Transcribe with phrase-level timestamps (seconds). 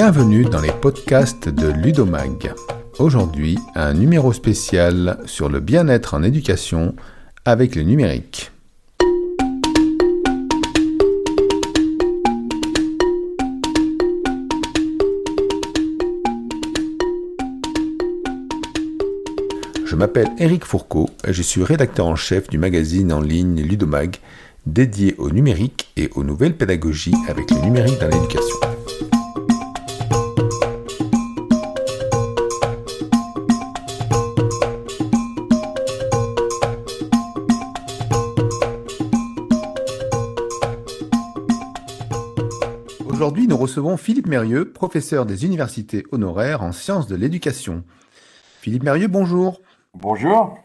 [0.00, 2.54] Bienvenue dans les podcasts de Ludomag.
[3.00, 6.94] Aujourd'hui, un numéro spécial sur le bien-être en éducation
[7.44, 8.52] avec le numérique.
[19.84, 24.18] Je m'appelle Eric Fourcault et je suis rédacteur en chef du magazine en ligne Ludomag
[24.64, 28.77] dédié au numérique et aux nouvelles pédagogies avec le numérique dans l'éducation.
[43.18, 47.82] Aujourd'hui, nous recevons Philippe Mérieux, professeur des universités honoraires en sciences de l'éducation.
[48.60, 49.60] Philippe Mérieux, bonjour.
[49.92, 50.56] Bonjour.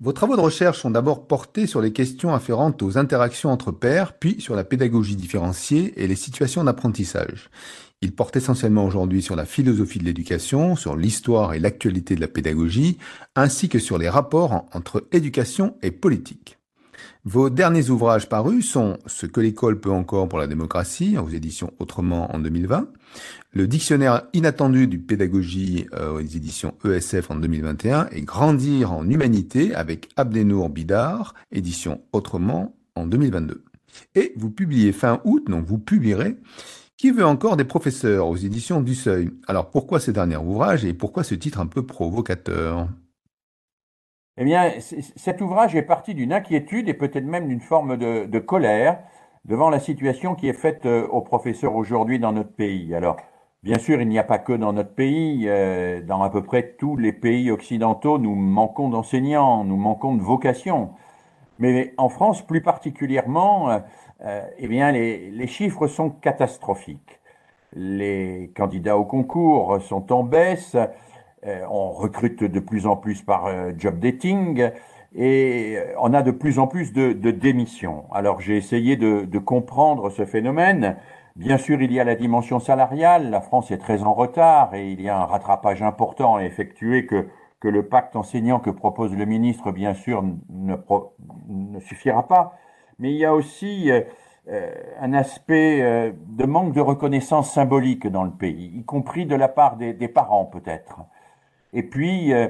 [0.00, 4.14] Vos travaux de recherche sont d'abord portés sur les questions afférentes aux interactions entre pairs,
[4.14, 7.50] puis sur la pédagogie différenciée et les situations d'apprentissage.
[8.00, 12.28] Ils portent essentiellement aujourd'hui sur la philosophie de l'éducation, sur l'histoire et l'actualité de la
[12.28, 12.96] pédagogie,
[13.36, 16.57] ainsi que sur les rapports entre éducation et politique.
[17.30, 21.74] Vos derniers ouvrages parus sont Ce que l'école peut encore pour la démocratie, aux éditions
[21.78, 22.88] Autrement en 2020,
[23.52, 29.74] Le dictionnaire inattendu du pédagogie euh, aux éditions ESF en 2021 et Grandir en humanité
[29.74, 33.62] avec Abdenour Bidar, édition Autrement en 2022.
[34.14, 36.38] Et vous publiez fin août, donc vous publierez
[36.96, 39.28] Qui veut encore des professeurs aux éditions du Seuil.
[39.46, 42.88] Alors pourquoi ces derniers ouvrages et pourquoi ce titre un peu provocateur?
[44.40, 49.00] Eh bien, cet ouvrage est parti d'une inquiétude et peut-être même d'une forme de, colère
[49.44, 52.94] devant la situation qui est faite euh, aux professeurs aujourd'hui dans notre pays.
[52.94, 53.16] Alors,
[53.64, 55.48] bien sûr, il n'y a pas que dans notre pays.
[55.48, 60.22] Euh, dans à peu près tous les pays occidentaux, nous manquons d'enseignants, nous manquons de
[60.22, 60.90] vocations.
[61.58, 63.80] Mais en France, plus particulièrement,
[64.20, 67.18] euh, eh bien, les, les chiffres sont catastrophiques.
[67.72, 70.76] Les candidats au concours sont en baisse.
[71.46, 74.70] Euh, on recrute de plus en plus par euh, job dating
[75.14, 78.06] et euh, on a de plus en plus de, démissions.
[78.12, 80.96] Alors j'ai essayé de, comprendre ce phénomène.
[81.36, 83.30] Bien sûr, il y a la dimension salariale.
[83.30, 87.06] La France est très en retard et il y a un rattrapage important à effectuer
[87.06, 87.28] que,
[87.60, 90.74] que le pacte enseignant que propose le ministre, bien sûr, ne,
[91.48, 92.58] ne suffira pas.
[92.98, 93.92] Mais il y a aussi
[95.00, 99.76] un aspect de manque de reconnaissance symbolique dans le pays, y compris de la part
[99.76, 101.02] des parents peut-être.
[101.72, 102.48] Et puis, euh,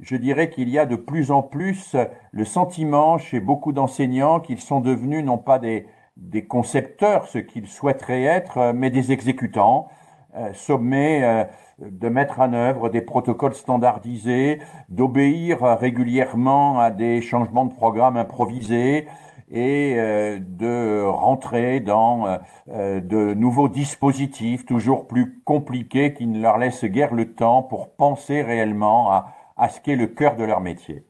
[0.00, 1.96] je dirais qu'il y a de plus en plus
[2.32, 5.86] le sentiment chez beaucoup d'enseignants qu'ils sont devenus non pas des,
[6.16, 9.88] des concepteurs, ce qu'ils souhaiteraient être, mais des exécutants,
[10.36, 11.44] euh, sommés euh,
[11.80, 19.06] de mettre en œuvre des protocoles standardisés, d'obéir régulièrement à des changements de programme improvisés,
[19.50, 22.36] et euh, de rentrer dans euh,
[22.70, 27.94] euh, de nouveaux dispositifs toujours plus compliqués qui ne leur laissent guère le temps pour
[27.94, 31.04] penser réellement à, à ce qu'est le cœur de leur métier.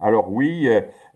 [0.00, 0.68] Alors oui,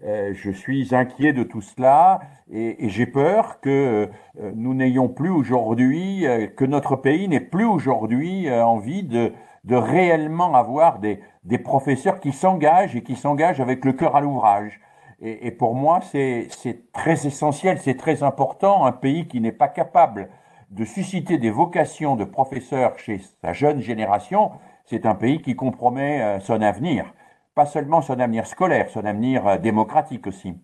[0.03, 2.19] je suis inquiet de tout cela
[2.51, 4.11] et, j'ai peur que
[4.57, 10.99] nous n'ayons plus aujourd'hui, que notre pays n'ait plus aujourd'hui envie de, de réellement avoir
[10.99, 14.81] des, des professeurs qui s'engagent et qui s'engagent avec le cœur à l'ouvrage.
[15.25, 16.49] Et, pour moi, c'est
[16.93, 18.85] très essentiel, c'est très important.
[18.85, 20.29] Un pays qui n'est pas capable
[20.71, 24.51] de susciter des vocations de professeurs chez sa jeune génération,
[24.85, 27.13] c'est un pays qui compromet euh, son avenir.
[27.55, 30.55] Pas seulement son avenir scolaire, son avenir euh, démocratique aussi.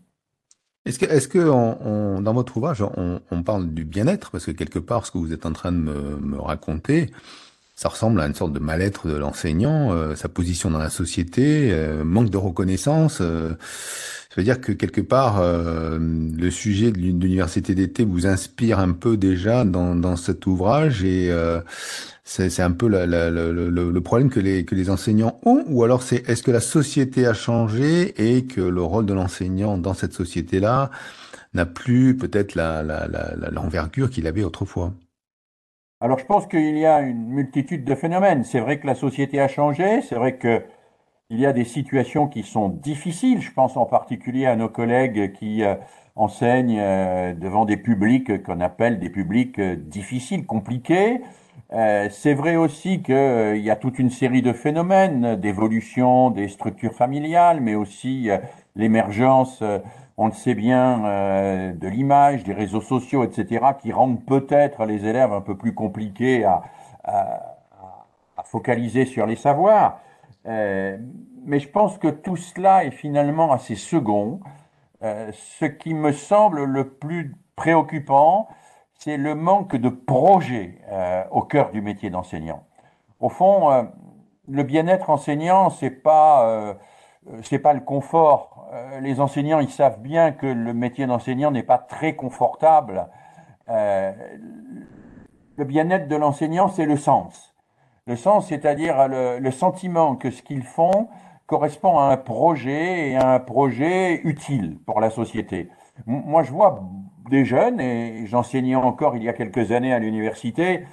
[0.87, 4.31] Est-ce que, est que dans votre ouvrage, on, parle du bien-être?
[4.31, 7.11] Parce que quelque part, ce que vous êtes en train de me, raconter,
[7.79, 11.73] ça ressemble à une sorte de mal-être de l'enseignant, euh, sa position dans la société,
[12.05, 13.23] manque de reconnaissance.
[14.29, 18.93] Ça veut dire que quelque part, euh, le sujet de l'université d'été vous inspire un
[18.93, 21.61] peu déjà dans, dans cet ouvrage et euh,
[22.25, 25.83] c'est un peu la, la, le, le, problème que les, que les enseignants ont ou
[25.83, 29.95] alors c'est est-ce que la société a changé et que le rôle de l'enseignant dans
[29.95, 30.91] cette société-là
[31.55, 34.93] n'a plus peut-être l'envergure qu'il avait autrefois?
[36.01, 38.45] Alors je pense qu'il y a une multitude de phénomènes.
[38.45, 40.63] C'est vrai que la société a changé, c'est vrai que
[41.31, 43.43] il y a des situations qui sont difficiles.
[43.43, 45.75] Je pense en particulier à nos collègues qui euh,
[46.17, 51.21] enseignent euh, devant des publics qu'on appelle des publics euh, difficiles, compliqués.
[51.71, 57.61] C'est vrai aussi qu'il y a toute une série de phénomènes d'évolution des structures familiales,
[57.61, 58.31] mais aussi
[58.75, 59.63] l'émergence,
[60.19, 60.99] on le sait bien,
[61.73, 66.45] de l'image, des réseaux sociaux, etc., qui rendent peut-être les élèves un peu plus compliqués
[66.45, 66.63] à,
[68.45, 70.01] focaliser sur les savoirs.
[70.47, 70.99] Euh,
[71.45, 74.41] mais je pense que tout cela est finalement assez second.
[75.03, 78.49] Euh, ce qui me semble le plus préoccupant,
[78.95, 82.65] c'est le manque de projet euh, au cœur du métier d'enseignant.
[83.21, 83.85] Au fond, euh,
[84.49, 86.77] le bien-être enseignant, c'est pas
[87.43, 88.58] c'est pas le confort.
[89.01, 93.07] Les enseignants, ils savent bien que le métier d'enseignant n'est pas très confortable.
[93.69, 97.55] le bien-être de l'enseignant, c'est le sens.
[98.09, 101.09] Le sens, c'est-à-dire le, sentiment que ce qu'ils font
[101.47, 105.69] correspond à un projet et à un projet utile pour la société.
[106.07, 106.81] Moi, je vois
[107.31, 110.87] des jeunes, et j'enseignais encore il y a quelques années à l'université,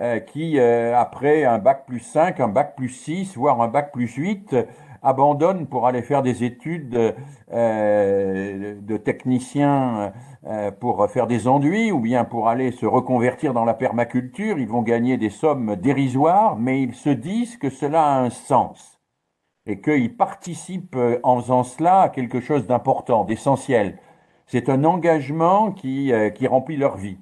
[0.00, 3.92] euh, qui, euh, après un bac plus 5, un bac plus 6, voire un bac
[3.92, 4.56] plus 8,
[5.02, 7.14] abandonnent pour aller faire des études
[7.52, 10.12] euh, de technicien
[10.80, 14.58] pour faire des enduits ou bien pour aller se reconvertir dans la permaculture.
[14.58, 19.00] Ils vont gagner des sommes dérisoires, mais ils se disent que cela a un sens
[19.66, 23.98] et qu'ils participent en faisant cela à quelque chose d'important, d'essentiel.
[24.52, 27.16] C'est un engagement qui, euh, qui remplit leur vie.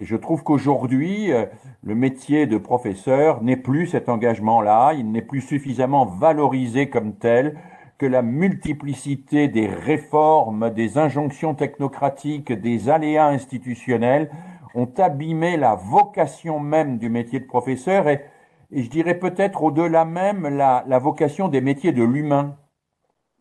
[0.00, 1.46] Je trouve qu'aujourd'hui, euh,
[1.82, 7.58] le métier de professeur n'est plus cet engagement-là, il n'est plus suffisamment valorisé comme tel,
[7.98, 14.30] que la multiplicité des réformes, des injonctions technocratiques, des aléas institutionnels
[14.76, 18.24] ont abîmé la vocation même du métier de professeur et,
[18.70, 22.58] je dirais peut-être au-delà même la, la, vocation des métiers de l'humain.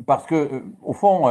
[0.05, 1.27] Parce que, euh, au fond,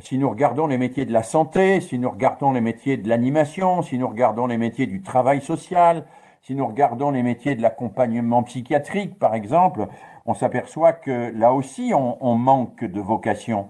[0.00, 3.82] si nous regardons les métiers de la santé, si nous regardons les métiers de l'animation,
[3.82, 6.04] si nous regardons les métiers du travail social,
[6.42, 9.86] si nous regardons les métiers de l'accompagnement psychiatrique, par exemple,
[10.26, 13.68] on s'aperçoit que là aussi, on, manque de vocation.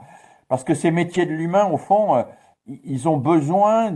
[0.48, 2.22] Parce que ces métiers de l'humain, au fond, euh,
[2.84, 3.90] ils ont besoin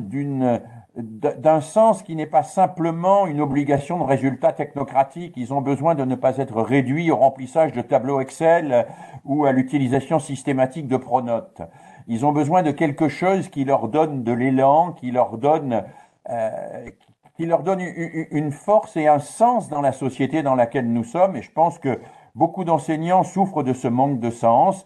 [0.97, 5.35] d'un sens qui n'est pas simplement une obligation de résultat technocratique.
[5.37, 8.87] Ils ont besoin de ne pas être réduits au remplissage de tableaux Excel
[9.25, 11.63] ou à l'utilisation systématique de pronotes.
[12.13, 15.83] Ils ont besoin de quelque chose qui leur donne de l'élan, qui leur donne,
[16.29, 16.87] euh,
[17.39, 21.37] qui leur donne une force et un sens dans la société dans laquelle nous sommes.
[21.37, 21.99] Et je pense que
[22.35, 24.85] beaucoup d'enseignants souffrent de ce manque de sens.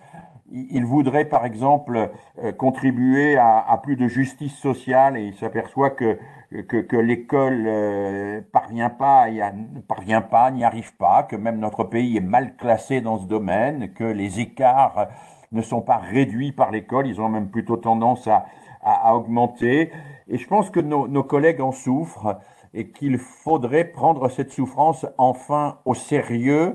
[0.52, 2.11] Ils voudraient, par exemple,
[2.44, 6.20] euh, contribuer à, plus de justice sociale et ils s'aperçoivent que,
[6.62, 12.19] que, l'école euh, parvient pas, ne parvient pas, n'y arrive pas, que même notre pays
[12.19, 15.08] est mal classé dans ce domaine, que les écarts
[15.53, 18.47] ne sont pas réduits par l'école, ils ont même plutôt tendance à,
[18.83, 19.91] à, augmenter.
[20.29, 22.39] Et je pense que nos, nos collègues en souffrent
[22.75, 26.75] et qu'il faudrait prendre cette souffrance enfin au sérieux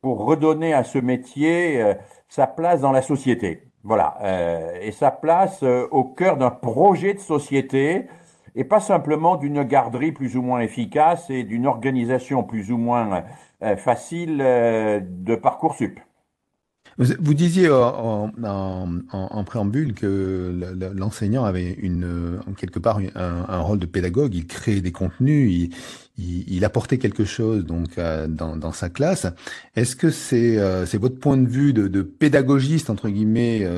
[0.00, 1.94] pour redonner à ce métier euh,
[2.28, 3.62] sa place dans la société.
[3.82, 8.06] Voilà, euh, et sa place euh, au cœur d'un projet de société
[8.54, 13.24] et pas simplement d'une garderie plus ou moins efficace et d'une organisation plus ou moins
[13.76, 16.00] facile de Parcoursup.
[16.98, 20.50] Vous, disiez euh, en, préambule que
[20.94, 24.34] l'enseignant avait une, quelque part un, rôle de pédagogue.
[24.34, 25.68] Il créait des contenus,
[26.16, 29.26] il, apportait quelque chose donc euh, dans, sa classe.
[29.74, 33.68] Est-ce que c'est euh, c'est votre point de vue de, pédagogiste entre guillemets,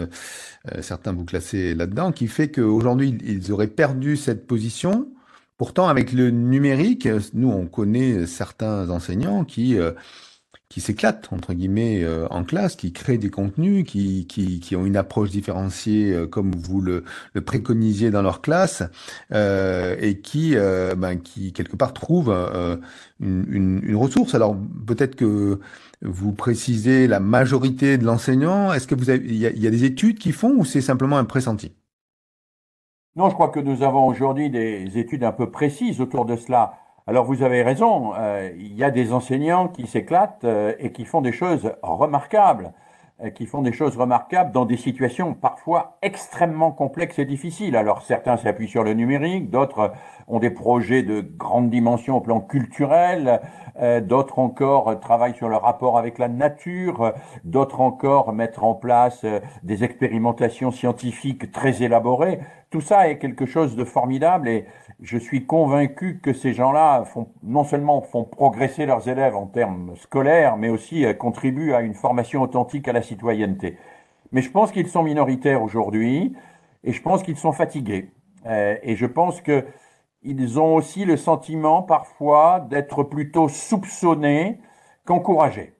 [0.80, 5.08] certains vous classez là-dedans, qui fait qu'aujourd'hui ils auraient perdu cette position?
[5.56, 9.76] Pourtant, avec le numérique, nous, on connaît certains enseignants qui
[10.68, 14.84] qui s'éclatent entre guillemets euh, en classe, qui créent des contenus, qui, qui, qui ont
[14.84, 18.82] une approche différenciée euh, comme vous le, le, préconisiez dans leur classe,
[19.32, 22.34] euh, et qui, euh, ben, qui quelque part trouvent
[23.20, 24.34] une, une, une, ressource.
[24.34, 24.56] Alors
[24.86, 25.58] peut-être que
[26.02, 28.72] vous précisez la majorité de l'enseignant.
[28.72, 30.82] Est-ce que vous avez, il y, a, y a des études qui font ou c'est
[30.82, 31.72] simplement un pressenti?
[33.16, 36.74] Non, je crois que nous avons aujourd'hui des études un peu précises autour de cela.
[37.08, 41.06] Alors vous avez raison, euh, il y a des enseignants qui s'éclatent euh, et qui
[41.06, 42.74] font des choses remarquables,
[43.24, 47.76] euh, qui font des choses remarquables dans des situations parfois extrêmement complexes et difficiles.
[47.76, 49.92] Alors certains s'appuient sur le numérique, d'autres
[50.26, 53.40] ont des projets de grande dimension au plan culturel,
[54.02, 59.24] d'autres encore travaillent sur le rapport avec la nature, d'autres encore mettre en place
[59.62, 62.40] des expérimentations scientifiques très élaborées.
[62.70, 64.66] Tout ça est quelque chose de formidable et
[65.00, 69.96] je suis convaincu que ces gens-là font, non seulement font progresser leurs élèves en termes
[69.96, 73.78] scolaires, mais aussi euh, contribuent à une formation authentique à la citoyenneté.
[74.32, 76.34] Mais je pense qu'ils sont minoritaires aujourd'hui
[76.84, 78.10] et je pense qu'ils sont fatigués.
[78.46, 79.64] Euh, et je pense que
[80.22, 84.60] ils ont aussi le sentiment parfois d'être plutôt soupçonnés
[85.06, 85.77] qu'encouragés.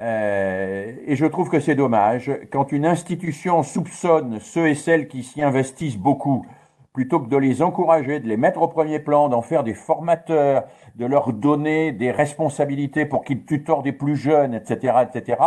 [0.00, 5.24] Euh, et je trouve que c'est dommage quand une institution soupçonne ceux et celles qui
[5.24, 6.46] s'y investissent beaucoup
[6.92, 10.64] plutôt que de les encourager, de les mettre au premier plan, d'en faire des formateurs,
[10.96, 15.40] de leur donner des responsabilités pour qu'ils tutorent des plus jeunes, etc., etc.,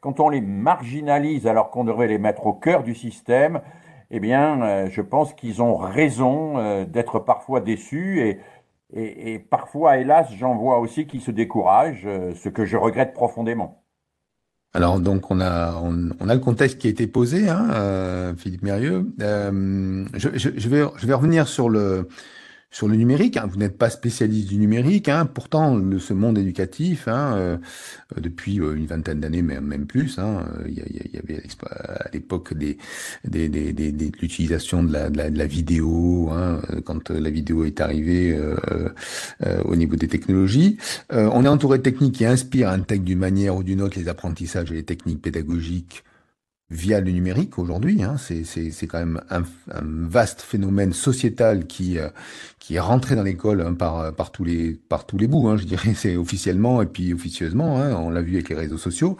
[0.00, 3.60] quand on les marginalise alors qu'on devrait les mettre au cœur du système,
[4.10, 8.40] eh bien, je pense qu'ils ont raison d'être parfois déçus et,
[9.34, 13.82] et, parfois, hélas, j'en vois aussi qui se découragent, ce que je regrette profondément.
[14.74, 19.06] Alors donc on a on, a le contexte qui a été posé, hein, Philippe Mérieux.
[19.18, 22.06] je, je, vais je vais revenir sur le
[22.70, 23.36] sur le numérique.
[23.36, 27.56] Hein, vous n'êtes pas spécialiste du numérique, hein, pourtant ce monde éducatif, hein, euh,
[28.16, 31.42] euh, depuis euh, une vingtaine d'années, même, même plus, hein, il, y, il, y, avait
[31.70, 32.78] à l'époque des,
[33.24, 36.30] l'utilisation de la, vidéo,
[36.84, 38.88] quand la vidéo est arrivée euh,
[39.64, 40.76] au niveau des technologies.
[41.10, 44.70] on est entouré de techniques qui inspirent, intègrent d'une manière ou d'une autre les apprentissages
[44.72, 46.04] et les techniques pédagogiques
[46.70, 48.02] via le numérique aujourd'hui.
[48.02, 52.08] Hein, c'est quand même un, un, vaste phénomène sociétal qui euh,
[52.58, 55.48] qui est rentré dans l'école hein, par par tous les par tous les bouts.
[55.48, 57.80] Hein, je dirais c'est officiellement et puis officieusement.
[57.80, 59.16] Hein, on l'a vu avec les réseaux sociaux.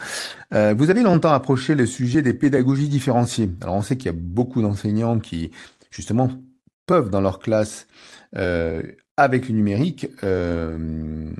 [0.53, 3.51] Euh, vous avez longtemps approché le sujet des pédagogies différenciées.
[3.63, 5.51] Alors on sait qu'il y a beaucoup d'enseignants qui
[5.91, 6.31] justement
[6.87, 7.87] peuvent dans leur classe
[8.37, 8.83] euh,
[9.17, 11.31] avec le numérique euh,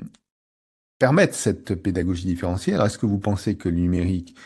[0.99, 2.75] permettre cette pédagogie différenciée.
[2.75, 4.37] Alors est-ce que vous pensez que le numérique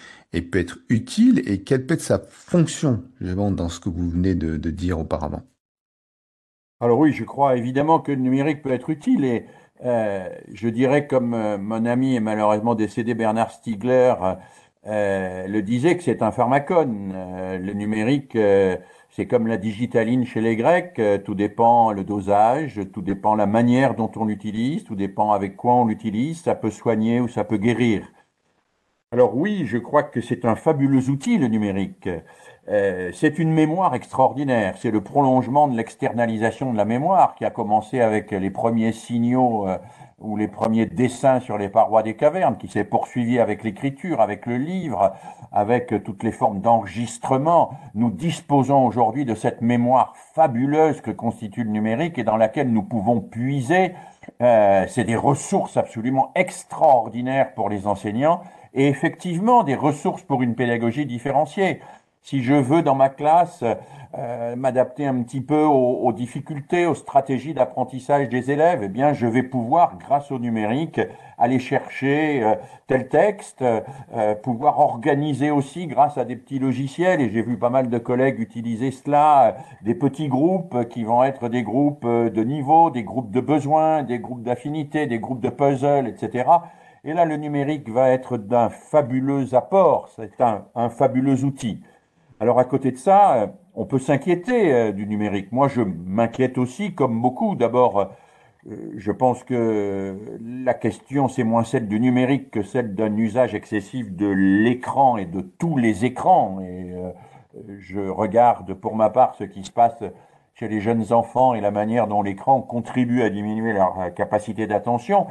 [0.41, 4.35] peut être utile et quelle peut être sa fonction, justement, dans ce que vous venez
[4.35, 5.43] de, dire auparavant?
[6.81, 9.47] Alors oui, je crois évidemment que le numérique peut être utile et
[9.85, 14.15] euh, je dirais comme euh, mon ami et malheureusement décédé Bernard Stiegler
[14.87, 17.13] euh, le disait que c'est un pharmacone.
[17.61, 18.37] le numérique,
[19.13, 23.95] c'est comme la digitaline chez les Grecs, tout dépend le dosage, tout dépend la manière
[23.95, 27.59] dont on l'utilise, tout dépend avec quoi on l'utilise, ça peut soigner ou ça peut
[27.59, 28.09] guérir.
[29.13, 32.09] Alors oui, je crois que c'est un fabuleux outil, le numérique.
[32.69, 34.77] Euh, c'est une mémoire extraordinaire.
[34.79, 39.69] C'est le prolongement de l'externalisation de la mémoire qui a commencé avec les premiers signaux
[39.69, 39.77] euh,
[40.23, 44.47] ou les premiers dessins sur les parois des cavernes, qui s'est poursuivi avec l'écriture, avec
[44.47, 45.13] le livre,
[45.53, 47.73] avec toutes les formes d'enregistrement.
[47.95, 52.83] Nous disposons aujourd'hui de cette mémoire fabuleuse que constitue le numérique et dans laquelle nous
[52.83, 53.95] pouvons puiser.
[54.41, 58.43] Euh, c'est des ressources absolument extraordinaires pour les enseignants
[58.75, 61.81] et effectivement des ressources pour une pédagogie différenciée.
[62.25, 63.65] Si je veux dans ma classe
[64.17, 69.27] euh, m'adapter un petit peu aux, difficultés, aux stratégies d'apprentissage des élèves, eh bien je
[69.27, 71.01] vais pouvoir, grâce au numérique,
[71.37, 72.55] aller chercher euh,
[72.87, 77.71] tel texte, euh, pouvoir organiser aussi grâce à des petits logiciels, et j'ai vu pas
[77.71, 82.91] mal de collègues utiliser cela, des petits groupes qui vont être des groupes de niveau,
[82.91, 86.45] des groupes de besoins, des groupes d'affinité, des groupes de puzzle, etc
[87.05, 91.81] et là, le numérique va être d'un fabuleux apport, c'est un, fabuleux outil.
[92.43, 93.47] Alors à côté de ça, euh,
[93.77, 95.53] on peut s'inquiéter euh, du numérique.
[95.53, 97.55] Moi, je m'inquiète aussi, comme beaucoup.
[97.55, 98.01] D'abord,
[98.69, 103.55] euh, je pense que la question, c'est moins celle du numérique que celle d'un usage
[103.55, 106.59] excessif de l'écran et de tous les écrans.
[106.63, 106.97] Et
[107.79, 110.03] je regarde pour ma part ce qui se passe
[110.55, 115.29] chez les jeunes enfants et la manière dont l'écran contribue à diminuer leur capacité d'attention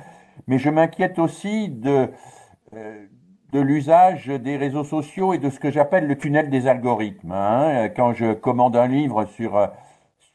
[0.48, 2.10] mais je m'inquiète aussi de,
[3.51, 7.31] de l'usage des réseaux sociaux et de ce que j'appelle le tunnel des algorithmes.
[7.31, 7.89] Hein.
[7.96, 9.70] Quand je commande un livre sur,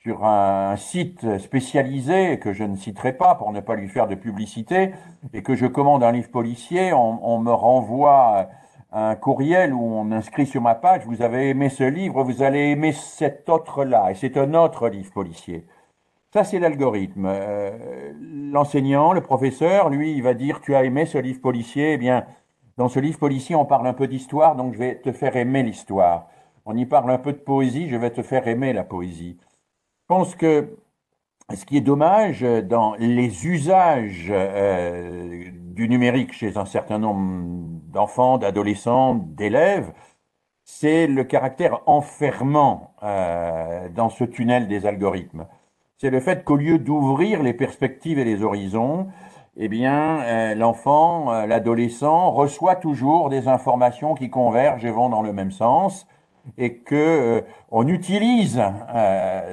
[0.03, 4.15] sur un site spécialisé, que je ne citerai pas pour ne pas lui faire de
[4.15, 4.93] publicité,
[5.33, 8.49] et que je commande un livre policier, on, on me renvoie
[8.93, 12.71] un courriel où on inscrit sur ma page, vous avez aimé ce livre, vous allez
[12.71, 15.67] aimer cet autre-là, et c'est un autre livre policier.
[16.33, 17.27] Ça, c'est l'algorithme.
[17.27, 18.13] Euh,
[18.53, 22.27] l'enseignant, le professeur, lui, il va dire, tu as aimé ce livre policier, eh bien,
[22.77, 25.63] dans ce livre policier, on parle un peu d'histoire, donc je vais te faire aimer
[25.63, 26.29] l'histoire.
[26.65, 29.39] On y parle un peu de poésie, je vais te faire aimer la poésie.
[29.41, 30.77] Je pense que
[31.55, 38.39] ce qui est dommage dans les usages euh, du numérique chez un certain nombre d'enfants,
[38.39, 39.93] d'adolescents, d'élèves,
[40.65, 45.47] c'est le caractère enfermant euh, dans ce tunnel des algorithmes
[45.99, 49.09] c'est le fait qu'au lieu d'ouvrir les perspectives et les horizons,
[49.59, 55.23] eh bien, euh, l'enfant, euh, l'adolescent reçoit toujours des informations qui convergent et vont dans
[55.23, 56.07] le même sens,
[56.59, 58.63] et que euh, on utilise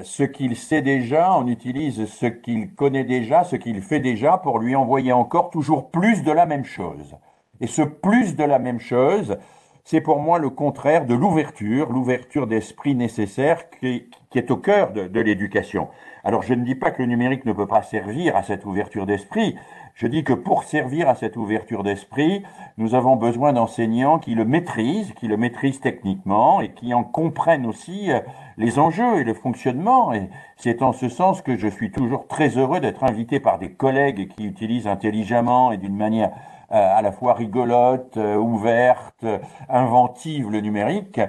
[0.04, 4.60] ce qu'il sait déjà, on utilise ce qu'il connaît déjà, ce qu'il fait déjà, pour
[4.60, 7.16] lui envoyer encore toujours plus de la même chose.
[7.62, 9.38] Et ce plus de la même chose,
[9.86, 15.20] c'est pour moi le contraire de l'ouverture, l'ouverture d'esprit nécessaire qui, est au cœur de
[15.20, 15.88] l'éducation.
[16.24, 19.06] Alors je ne dis pas que le numérique ne peut pas servir à cette ouverture
[19.06, 19.58] d'esprit,
[19.96, 22.44] je dis que pour servir à cette ouverture d'esprit,
[22.78, 27.68] nous avons besoin d'enseignants qui le maîtrisent, qui le maîtrisent techniquement et qui en comprennent
[27.68, 28.20] aussi euh,
[28.58, 30.12] les enjeux et le fonctionnement.
[30.12, 33.72] Et c'est en ce sens que je suis toujours très heureux d'être invité par des
[33.72, 36.32] collègues qui utilisent intelligemment et d'une manière
[36.72, 39.26] euh, à la fois rigolote, euh, ouverte,
[39.70, 41.22] inventive le numérique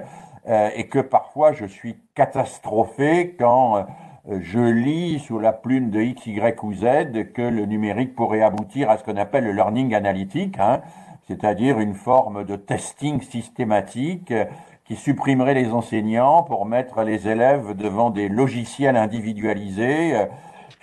[0.75, 3.83] et que parfois je suis catastrophé quand
[4.27, 8.89] je lis sous la plume de X, Y ou Z que le numérique pourrait aboutir
[8.89, 10.81] à ce qu'on appelle le learning analytique, hein,
[11.27, 14.33] c'est-à-dire une forme de testing systématique
[14.85, 20.15] qui supprimerait les enseignants pour mettre les élèves devant des logiciels individualisés.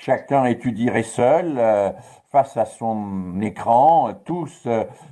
[0.02, 1.60] Euh, chacun étudierait seul
[2.30, 4.66] face à son écran, tous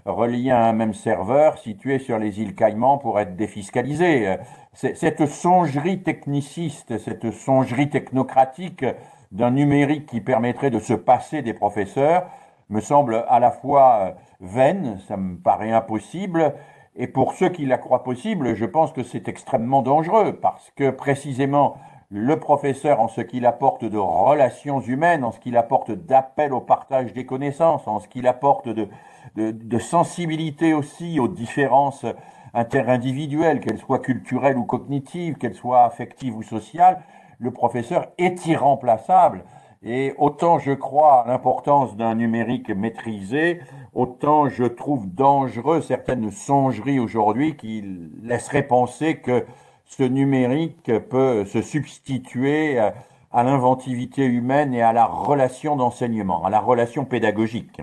[0.07, 4.37] reliés à un même serveur situé sur les îles Caïmans pour être défiscalisés.
[4.73, 8.85] Cette songerie techniciste, cette songerie technocratique
[9.33, 12.27] d'un numérique qui permettrait de se passer des professeurs
[12.71, 16.55] me semble à la fois vaine, ça me paraît impossible,
[16.97, 20.91] et pour ceux qui la croient possible, je pense que c'est extrêmement dangereux, parce que
[20.91, 21.77] précisément
[22.11, 26.61] le professeur, en ce qu'il apporte de relations humaines, en ce qu'il apporte d'appel au
[26.61, 28.89] partage des connaissances, en ce qu'il apporte de,
[29.37, 32.05] de, de sensibilité aussi aux différences
[32.53, 37.01] interindividuelle, qu'elle soit culturelle ou cognitive, qu'elle soit affective ou sociale,
[37.39, 39.45] le professeur est irremplaçable.
[39.83, 43.61] Et autant je crois à l'importance d'un numérique maîtrisé,
[43.95, 47.83] autant je trouve dangereux certaines songeries aujourd'hui qui
[48.23, 49.47] laisseraient penser que
[49.91, 56.61] ce numérique peut se substituer à l'inventivité humaine et à la relation d'enseignement, à la
[56.61, 57.81] relation pédagogique.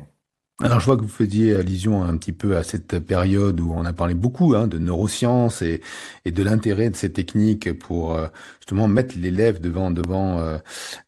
[0.64, 3.86] Alors, je vois que vous faisiez allusion un petit peu à cette période où on
[3.86, 5.82] a parlé beaucoup hein, de neurosciences et,
[6.26, 8.28] et de l'intérêt de ces techniques pour euh,
[8.68, 10.58] justement mettre l'élève devant devant euh,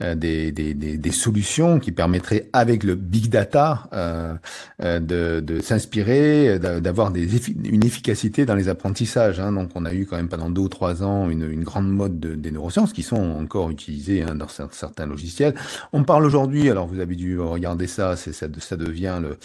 [0.02, 4.36] euh, des, des, des, des, solutions qui permettraient, avec le big data, euh,
[4.82, 7.28] de, de s'inspirer, d'avoir des
[7.66, 9.42] une efficacité dans les apprentissages.
[9.42, 9.52] Hein.
[9.52, 12.18] Donc, on a eu quand même pendant deux ou trois ans une, une grande mode
[12.18, 15.54] de, des neurosciences qui sont encore utilisées hein, dans certains logiciels.
[15.92, 19.38] On parle aujourd'hui, alors vous avez dû regarder ça, ça, ça devient le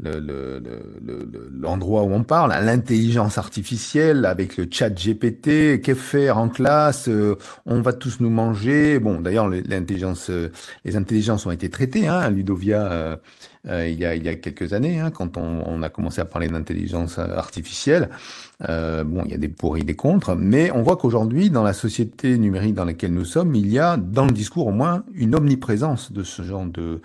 [0.00, 6.48] l'endroit le, le, où on parle, l'intelligence artificielle avec le chat GPT, que faire en
[6.48, 8.98] classe, euh, on va tous nous manger.
[8.98, 10.50] Bon, d'ailleurs, l'intelligence, euh,
[10.84, 13.16] les intelligences ont été traitées, hein, Ludovia, euh,
[13.88, 16.24] il, y a, il y a quelques années, hein, quand on, on, a commencé à
[16.24, 18.10] parler d'intelligence artificielle.
[18.60, 21.72] bon, il y a des pour et des contre, mais on voit qu'aujourd'hui, dans la
[21.72, 25.34] société numérique dans laquelle nous sommes, il y a dans le discours au moins une
[25.34, 27.00] omniprésence de ce genre de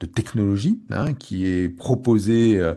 [0.00, 2.74] de technologie hein, qui est proposée euh,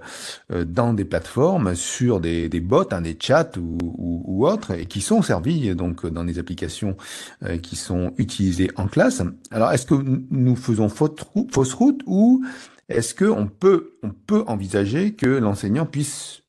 [0.52, 4.86] euh, dans des plateformes sur des, des bots, hein, des chats ou, ou, autres, et
[4.86, 6.98] qui sont servis donc dans des applications
[7.44, 9.24] euh, qui sont utilisées en classe.
[9.52, 12.44] Alors, est-ce que nous faisons fausse route ou
[12.90, 16.42] est-ce que on peut on peut envisager que l'enseignant puisse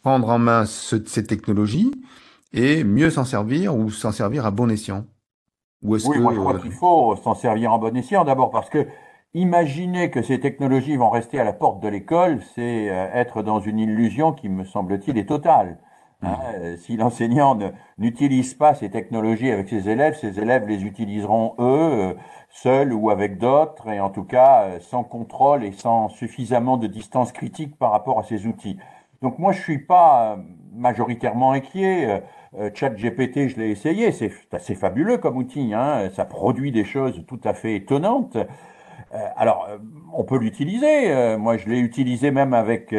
[0.00, 1.92] prendre en main ces technologies
[2.54, 5.04] et mieux s'en servir ou s'en servir à bon escient?
[5.82, 8.70] Ou est-ce oui, moi je crois qu'il faut s'en servir à bon escient d'abord parce
[8.70, 8.86] que
[9.36, 13.60] Imaginer que ces technologies vont rester à la porte de l'école, c'est euh, être dans
[13.60, 15.76] une illusion qui, me semble-t-il, est totale.
[16.22, 16.30] Hein.
[16.30, 16.36] Mmh.
[16.54, 17.58] Euh, si l'enseignant
[17.98, 22.14] n'utilise pas ces technologies avec ses élèves, ses élèves les utiliseront eux, euh,
[22.48, 27.30] seuls ou avec d'autres, et en tout cas sans contrôle et sans suffisamment de distance
[27.30, 28.78] critique par rapport à ces outils.
[29.20, 30.38] Donc moi, je suis pas
[30.72, 32.22] majoritairement inquiet.
[32.72, 35.74] Chat GPT, je l'ai essayé, c'est assez fabuleux comme outil.
[35.74, 36.08] Hein.
[36.14, 38.38] Ça produit des choses tout à fait étonnantes.
[39.16, 39.78] Euh, alors, euh,
[40.12, 41.10] on peut l'utiliser.
[41.10, 42.94] Euh, moi, je l'ai utilisé même avec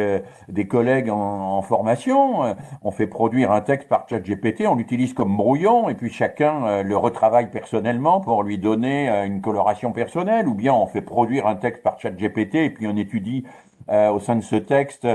[0.48, 2.54] des collègues en, formation.
[2.82, 6.96] On fait produire un texte par ChatGPT, on l'utilise comme brouillon, et puis chacun le
[6.96, 11.82] retravaille personnellement pour lui donner une coloration personnelle, ou bien on fait produire un texte
[11.82, 13.44] par ChatGPT, et puis on étudie
[13.88, 15.06] au sein de ce texte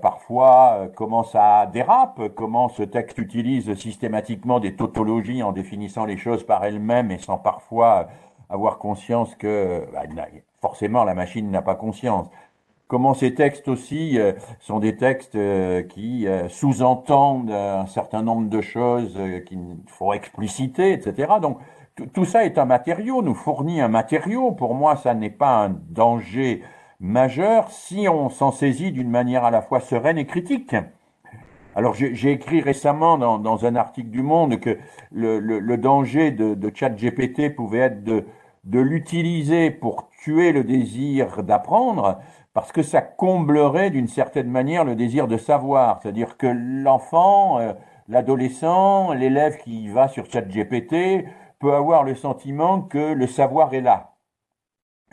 [0.00, 6.44] parfois comment ça dérape, comment ce texte utilise systématiquement des tautologies en définissant les choses
[6.44, 8.08] par elles-mêmes et sans parfois
[8.48, 10.26] avoir conscience que bah,
[10.60, 12.28] forcément la machine n'a pas conscience.
[12.88, 18.48] Comment ces textes aussi euh, sont des textes euh, qui euh, sous-entendent un certain nombre
[18.48, 21.34] de choses qu'il faut expliciter, etc.
[21.42, 21.58] Donc
[22.12, 24.52] tout ça est un matériau, nous fournit un matériau.
[24.52, 26.62] Pour moi, ça n'est pas un danger
[27.00, 30.76] majeur si on s'en saisit d'une manière à la fois sereine et critique.
[31.76, 34.78] Alors j'ai écrit récemment dans, un article du Monde que
[35.12, 38.24] le, danger de, de GPT pouvait être de,
[38.80, 42.18] l'utiliser pour tuer le désir d'apprendre,
[42.54, 46.00] parce que ça comblerait d'une certaine manière le désir de savoir.
[46.00, 47.74] C'est-à-dire que l'enfant, euh,
[48.08, 51.26] l'adolescent, l'élève qui va sur GPT
[51.58, 54.14] peut avoir le sentiment que le savoir est là,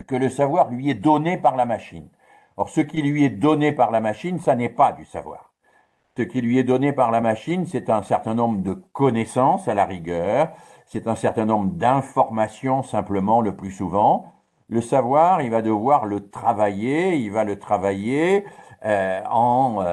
[0.08, 2.08] que le savoir lui est donné par la machine.
[2.56, 5.53] Or, ce qui lui est donné par la machine, ça n'est pas du savoir.
[6.15, 9.73] Ce qui lui est donné par la machine, c'est un certain nombre de connaissances à
[9.73, 10.49] la rigueur,
[10.86, 14.32] c'est un certain nombre d'informations simplement le plus souvent.
[14.69, 18.45] Le savoir, il va devoir le travailler, il va le travailler
[18.84, 19.84] en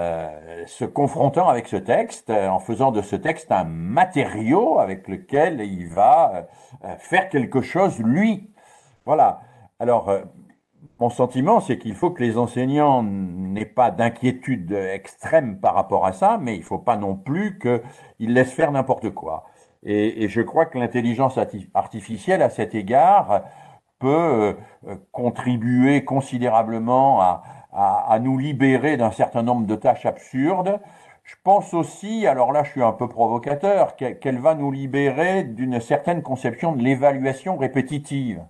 [0.67, 5.89] se confrontant avec ce texte, en faisant de ce texte un matériau avec lequel il
[5.89, 6.49] va
[6.99, 8.51] faire quelque chose, lui.
[9.07, 9.41] Voilà.
[9.79, 10.13] Alors,
[11.01, 16.13] mon sentiment, c'est qu'il faut que les enseignants n'aient pas d'inquiétude extrême par rapport à
[16.13, 19.47] ça, mais il ne faut pas non plus qu'ils laissent faire n'importe quoi.
[19.83, 21.39] Et, je crois que l'intelligence
[21.73, 23.45] artificielle, à cet égard,
[23.99, 30.81] peut euh, contribuer considérablement à, nous libérer d'un certain nombre de tâches absurdes.
[31.25, 35.81] Je pense aussi, alors là je suis un peu provocateur, qu'elle va nous libérer d'une
[35.81, 38.45] certaine conception de l'évaluation répétitive.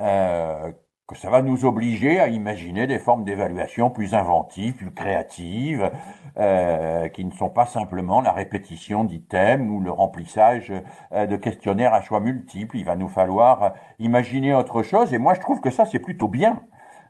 [0.00, 0.72] Euh,
[1.06, 5.90] que ça va nous obliger à imaginer des formes d'évaluation plus inventives, plus créatives,
[6.38, 10.72] euh, qui ne sont pas simplement la répétition d'items ou le remplissage
[11.12, 12.78] euh, de questionnaires à choix multiples.
[12.78, 15.12] Il va nous falloir imaginer autre chose.
[15.12, 16.62] Et moi, je trouve que ça, c'est plutôt bien.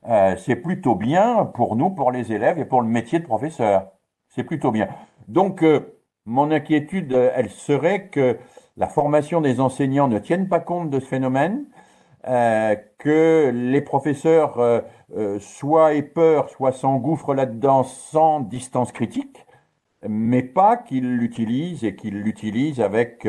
[0.09, 3.93] Euh, c'est plutôt bien pour nous, pour les élèves et pour le métier de professeur.
[4.29, 4.89] C'est plutôt bien.
[5.29, 8.39] Donc, euh, mon inquiétude, elle serait que
[8.77, 11.67] la formation des enseignants ne tienne pas compte de ce phénomène,
[12.27, 14.81] euh, que les professeurs euh,
[15.15, 19.45] euh, soit aient peur, soit s'engouffrent là-dedans sans distance critique,
[20.09, 23.27] mais pas qu'ils l'utilisent et qu'ils l'utilisent avec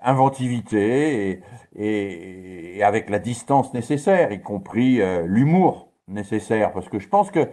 [0.00, 1.40] inventivité
[1.76, 6.70] et, et, avec la distance nécessaire, y compris l'humour nécessaire.
[6.70, 7.48] Parce que je pense qu'il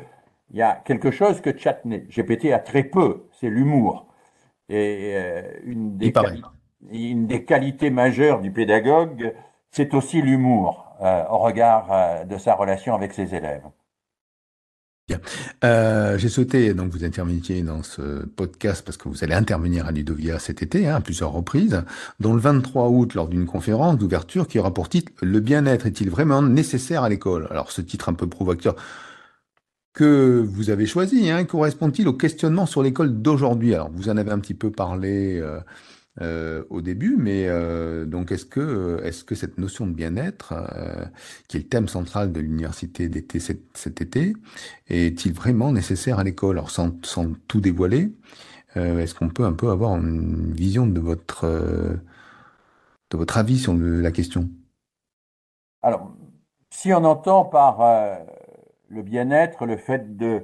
[0.54, 4.06] y a quelque chose que GPT a très peu, c'est l'humour.
[4.70, 5.16] Et
[5.64, 6.14] une des,
[6.92, 9.34] une des qualités majeures du pédagogue,
[9.72, 13.64] c'est aussi l'humour euh, au regard euh, de sa relation avec ses élèves.
[15.64, 19.92] Euh, j'ai souhaité donc vous interveniez dans ce podcast parce que vous allez intervenir à
[19.92, 21.84] Ludovia cet été hein, à plusieurs reprises,
[22.20, 26.10] dont le 23 août lors d'une conférence d'ouverture qui aura pour titre Le bien-être est-il
[26.10, 27.48] vraiment nécessaire à l'école?
[27.50, 28.76] Alors ce titre un peu provocateur
[29.94, 33.74] que vous avez choisi hein, correspond-il au questionnement sur l'école d'aujourd'hui?
[33.74, 35.40] Alors vous en avez un petit peu parlé.
[35.40, 35.60] Euh,
[36.70, 41.06] au début, mais euh, donc est-ce que est-ce que cette notion de bien-être, euh,
[41.48, 44.34] qui est le thème central de l'université d'été cet, été,
[44.88, 46.58] est-il vraiment nécessaire à l'école?
[46.58, 48.12] Alors sans, sans tout dévoiler,
[48.76, 54.12] est-ce qu'on peut un peu avoir une vision de votre de votre avis sur la
[54.12, 54.50] question?
[55.82, 56.12] Alors,
[56.70, 57.80] si on entend par
[58.90, 60.44] le bien-être le fait de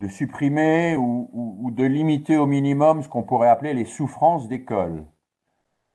[0.00, 5.04] de supprimer ou, de limiter au minimum ce qu'on pourrait appeler les souffrances d'école.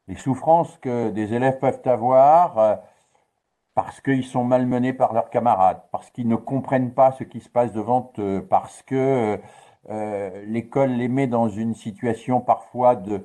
[0.08, 2.76] Les souffrances que des élèves peuvent avoir euh,
[3.76, 7.50] parce qu'ils sont malmenés par leurs camarades, parce qu'ils ne comprennent pas ce qui se
[7.50, 9.40] passe devant eux, parce que
[9.90, 13.24] euh, l'école les met dans une situation parfois de,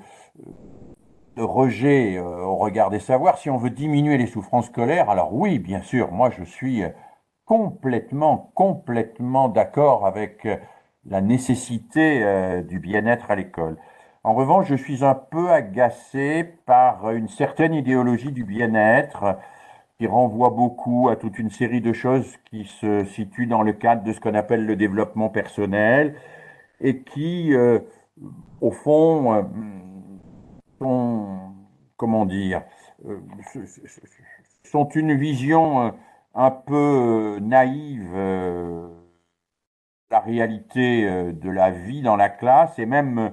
[1.36, 3.38] rejet euh, au regard des savoirs.
[3.38, 6.82] Si on veut diminuer les souffrances scolaires, alors oui, bien sûr, moi je suis
[7.46, 10.56] complètement, complètement d'accord avec euh,
[11.06, 13.78] la nécessité euh, du bien-être à l'école.
[14.24, 19.38] En revanche, je suis un peu agacé par une certaine idéologie du bien-être
[19.98, 24.02] qui renvoie beaucoup à toute une série de choses qui se situent dans le cadre
[24.02, 26.16] de ce qu'on appelle le développement personnel
[26.80, 27.78] et qui, euh,
[28.60, 29.48] au fond,
[30.80, 31.38] sont,
[31.96, 32.62] comment dire,
[34.64, 35.94] sont une vision
[36.36, 38.88] un peu euh, naïve euh,
[40.10, 43.32] la réalité euh, de la vie dans la classe et même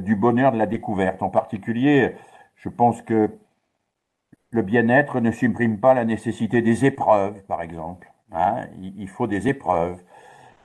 [0.00, 1.22] du bonheur de la découverte.
[1.22, 2.16] En particulier,
[2.56, 3.30] je pense que
[4.50, 8.12] le bien-être ne supprime pas la nécessité des épreuves, par exemple.
[8.32, 8.66] Hein.
[8.82, 10.02] il, faut des épreuves.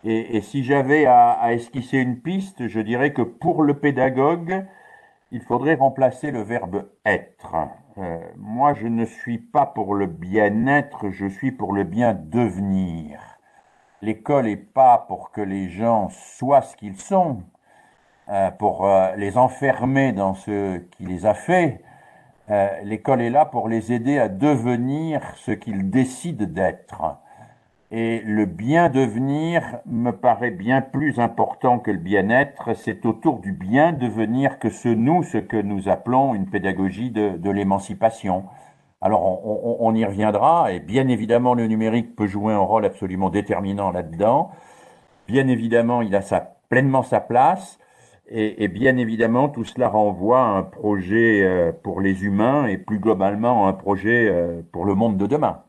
[0.04, 4.66] Et, si j'avais à, esquisser une piste, je dirais que pour le pédagogue,
[5.32, 7.56] il faudrait remplacer le verbe être.
[7.98, 13.22] Euh, moi, je ne suis pas pour le bien-être, je suis pour le bien devenir.
[14.02, 17.44] L'école n'est pas pour que les gens soient ce qu'ils sont,
[18.30, 21.82] euh, pour euh, les enfermer dans ce qui les a fait.
[22.84, 27.18] L'école est là pour les aider à devenir ce qu'ils décident d'être.
[27.98, 32.76] Et le bien devenir me paraît bien plus important que le bien-être.
[32.76, 37.50] C'est autour du bien devenir que ce nous, ce que nous appelons une pédagogie de,
[37.50, 38.44] l'émancipation.
[39.00, 39.24] Alors
[39.82, 44.52] on, y reviendra, et bien évidemment le numérique peut jouer un rôle absolument déterminant là-dedans.
[45.30, 46.22] Bien évidemment, il a
[46.68, 47.80] pleinement sa place,
[48.28, 52.78] et, et, bien évidemment tout cela renvoie à un projet euh, pour les humains et
[52.78, 55.62] plus globalement à un projet euh, pour le monde de demain.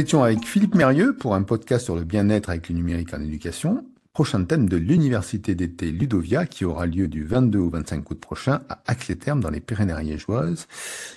[0.00, 3.84] Étions avec Philippe Mérieux pour un podcast sur le bien-être avec le numérique en éducation.
[4.14, 8.62] Prochain thème de l'université d'été Ludovia qui aura lieu du 22 au 25 août prochain
[8.70, 10.68] à Ax-les-Thermes dans les Pyrénées ariégeoises.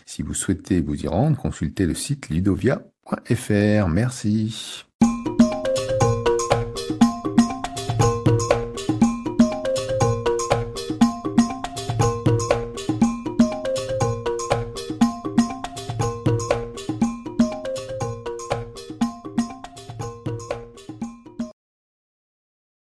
[0.05, 3.87] Si vous souhaitez vous y rendre, consultez le site ludovia.fr.
[3.87, 4.85] Merci.